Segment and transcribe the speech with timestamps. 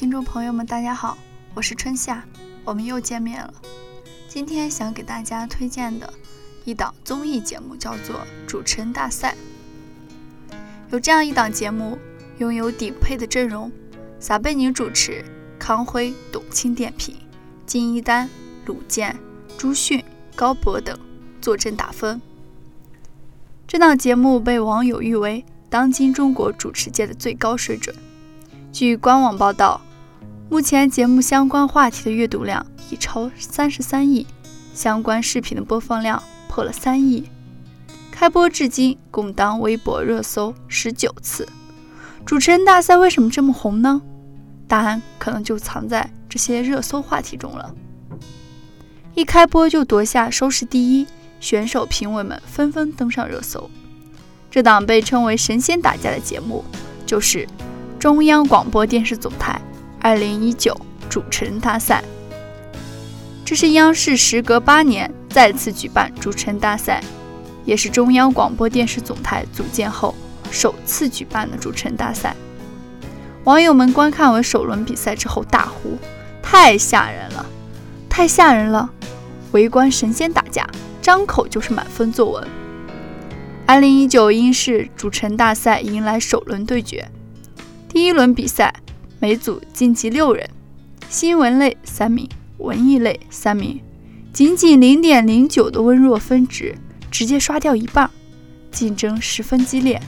[0.00, 1.18] 听众朋友们，大家好，
[1.52, 2.24] 我是春夏，
[2.64, 3.52] 我们又见面了。
[4.28, 6.10] 今天想给大家推荐的
[6.64, 8.16] 一档综艺节目叫做
[8.46, 9.36] 《主持人大赛》。
[10.90, 11.98] 有这样一档节目，
[12.38, 13.70] 拥有顶配的阵容：
[14.18, 15.22] 撒贝宁主持，
[15.58, 17.14] 康辉、董卿点评，
[17.66, 18.26] 金一丹、
[18.64, 19.14] 鲁健、
[19.58, 20.02] 朱迅、
[20.34, 20.98] 高博等
[21.42, 22.22] 坐镇打分。
[23.68, 27.94] 这档节目被网友誉为当今中国主持界的最高水准。
[28.72, 29.82] 据官网报道，
[30.50, 34.26] 目前节目相关话题的阅读量已超三十三亿，
[34.74, 37.30] 相关视频的播放量破了三亿。
[38.10, 41.48] 开播至今共当微博热搜十九次。
[42.26, 44.02] 主持人大赛为什么这么红呢？
[44.66, 47.72] 答案可能就藏在这些热搜话题中了。
[49.14, 51.06] 一开播就夺下收视第一，
[51.38, 53.70] 选手评委们纷纷登上热搜。
[54.50, 56.64] 这档被称为“神仙打架”的节目，
[57.06, 57.46] 就是。
[58.00, 59.60] 中央广播电视总台
[60.02, 60.74] 二零一九
[61.10, 62.02] 主持人大赛，
[63.44, 67.02] 这是央视时隔八年再次举办主持人大赛，
[67.66, 70.14] 也是中央广播电视总台组建后
[70.50, 72.34] 首次举办的主持人大赛。
[73.44, 75.98] 网友们观看完首轮比赛之后大呼
[76.42, 77.44] ：“太吓人了，
[78.08, 78.90] 太吓人了！”
[79.52, 80.66] 围观神仙打架，
[81.02, 82.48] 张口就是满分作文。
[83.66, 87.10] 二零一九央视主持人大赛迎来首轮对决。
[87.88, 88.74] 第一轮比赛，
[89.22, 90.48] 每组晋级六人，
[91.10, 92.26] 新闻类三名，
[92.56, 93.78] 文艺类三名，
[94.32, 96.74] 仅仅零点零九的温弱分值，
[97.10, 98.10] 直接刷掉一半，
[98.72, 100.00] 竞争十分激烈。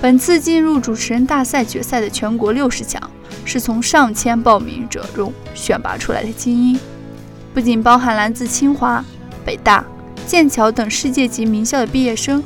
[0.00, 3.00] 本次进入主持人大赛决赛的全国六十强，
[3.44, 6.80] 是从上千报名者中选拔出来的精英，
[7.54, 9.04] 不仅包含来自清华、
[9.44, 9.84] 北大、
[10.26, 12.42] 剑桥等世界级名校的毕业生，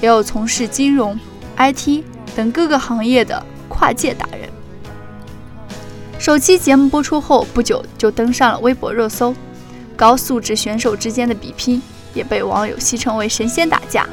[0.00, 1.16] 也有从事金融、
[1.56, 2.02] IT。
[2.34, 4.43] 等各个行业的跨界达人。
[6.24, 9.34] 首期节目播出后不久就登上了微博热搜，
[9.94, 11.82] 高素质选手之间的比拼
[12.14, 14.08] 也被网友戏称为“神仙打架”。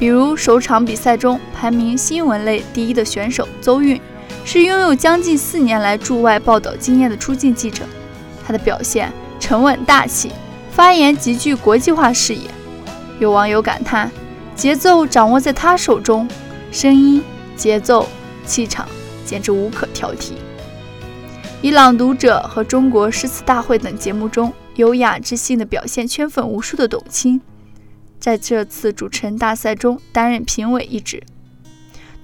[0.00, 4.00] 比如首场比赛中排名新闻类第一的选手邹韵，
[4.42, 7.84] 是拥有将近四年来驻外报道经验的出境记者，
[8.46, 10.32] 他的表现沉稳大气，
[10.70, 12.48] 发言极具国际化视野。
[13.20, 14.10] 有网友感叹
[14.56, 16.26] ：“节奏掌握在他手中。”
[16.72, 17.22] 声音、
[17.54, 18.08] 节奏、
[18.46, 18.88] 气场
[19.26, 20.30] 简直无可挑剔。
[21.62, 27.40] 以《朗读者》和《中国诗词大会》等节目中优雅知性的表现圈粉无数的董卿，
[28.18, 31.22] 在这次主持人大赛中担任评委一职。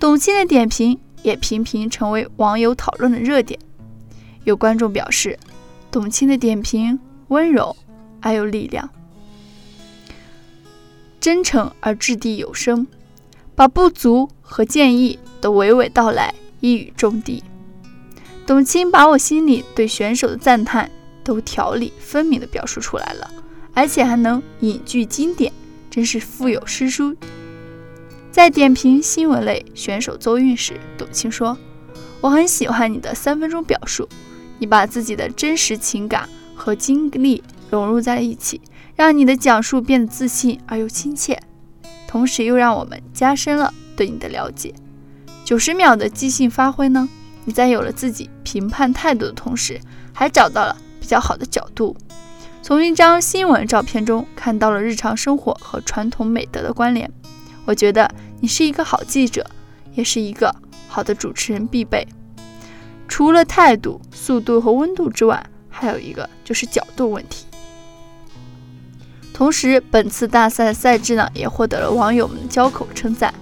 [0.00, 3.60] 董卿的点评也频频成为网友讨论的热点。
[4.42, 5.38] 有观众表示，
[5.88, 7.76] 董卿的点评温柔
[8.20, 8.90] 而有力量，
[11.20, 12.84] 真诚而掷地有声。
[13.54, 17.40] 把不足和建议都娓娓道来，一语中的。
[18.48, 20.90] 董卿把我心里对选手的赞叹
[21.22, 23.30] 都条理分明地表述出来了，
[23.74, 25.52] 而且还能引句经典，
[25.90, 27.14] 真是腹有诗书。
[28.32, 31.58] 在点评新闻类选手邹韵时，董卿说
[32.22, 34.08] ：“我很喜欢你的三分钟表述，
[34.58, 38.62] 你把自己的真实情感和经历融入在了一起，
[38.96, 41.38] 让你的讲述变得自信而又亲切。”
[42.08, 44.74] 同时又让我们加深了对你的了解。
[45.44, 47.10] 九十秒的即兴发挥呢？
[47.48, 49.80] 你在有了自己评判态度的同时，
[50.12, 51.96] 还找到了比较好的角度。
[52.60, 57.10] 从一张新闻照片中看到了日常生活和传统美德的关联。
[57.64, 58.06] 我觉得
[58.40, 59.46] 你是一个好记者，
[59.94, 60.54] 也是一个
[60.88, 62.06] 好的主持人必备。
[63.08, 67.46] 除了态度、速度和温度之外，还有一个就是角度问题。
[69.32, 73.32] 同时，本次大赛赛制呢，也获得了网友们的交口称赞。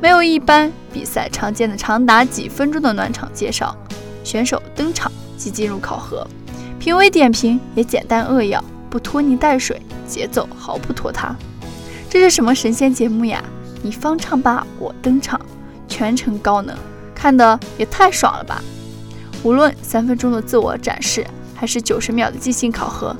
[0.00, 3.76] 没有一般比赛常见的长达几分钟的暖场介绍，
[4.24, 6.26] 选手登场即进入考核，
[6.78, 11.36] 评委点评也简单扼要，不拖泥带水，节奏毫不拖沓。
[12.08, 13.44] 这是什么神仙节目呀？
[13.82, 15.40] 你方唱罢我登场，
[15.86, 16.74] 全程高能，
[17.14, 18.62] 看的也太爽了吧！
[19.42, 23.16] 无论三分钟的自我展示，还是九十秒的即兴考核。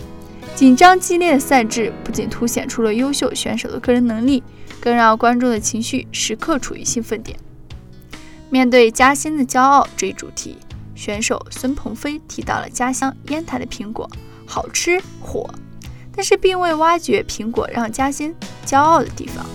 [0.55, 4.43] 紧张激烈的赛制不仅凸显出了优秀选手的个人能力，
[4.79, 7.38] 更让观众的情绪时刻处于兴奋点。
[8.50, 10.58] 面对嘉兴的骄傲这一主题，
[10.94, 14.08] 选手孙鹏飞提到了家乡烟台的苹果
[14.44, 15.49] 好吃火，
[16.14, 18.35] 但是并未挖掘苹果让嘉兴
[18.67, 19.47] 骄傲的地方。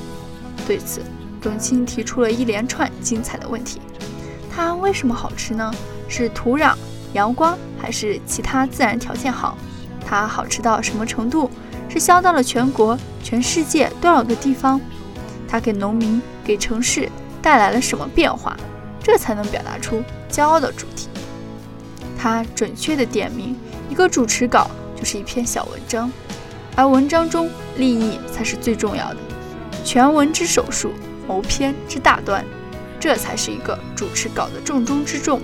[0.66, 1.02] 对此，
[1.40, 3.80] 董卿提出了一连串精彩的问题：
[4.50, 5.72] 它为什么好吃呢？
[6.08, 6.74] 是土壤、
[7.14, 9.56] 阳光，还是其他自然条件好？
[10.06, 11.50] 它好吃到什么程度？
[11.90, 14.80] 是销到了全国、全世界多少个地方？
[15.48, 17.10] 它给农民、给城市
[17.42, 18.56] 带来了什么变化？
[19.02, 21.08] 这才能表达出骄傲的主题。
[22.18, 23.56] 它准确的点明，
[23.90, 26.12] 一个主持稿就是一篇小文章，
[26.76, 29.18] 而文章中立意才是最重要的。
[29.84, 30.92] 全文之首数，
[31.28, 32.44] 谋篇之大端，
[33.00, 35.40] 这才是一个主持稿的重中之重。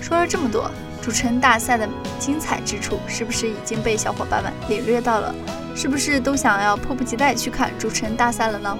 [0.00, 0.70] 说了这么多，
[1.02, 1.88] 主持人大赛的
[2.18, 5.34] 精彩之处，是不是已经被小伙伴们领略到了？
[5.74, 8.76] 是不是都想要迫不及待去看主持人大赛了呢？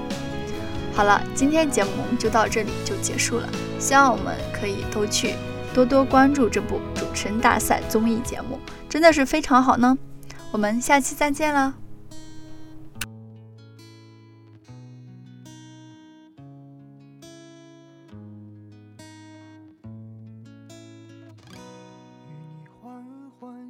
[0.93, 3.49] 好了，今天节目就到这里就结束了。
[3.79, 5.35] 希望我们可以都去
[5.73, 8.59] 多多关注这部主持人大赛综艺节目，
[8.89, 9.97] 真的是非常好呢。
[10.51, 11.80] 我们下期再见了。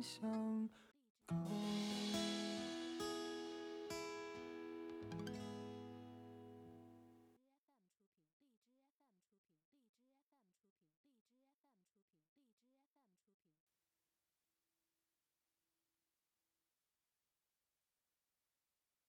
[0.02, 0.68] 想。